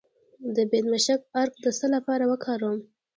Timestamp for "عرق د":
1.39-1.65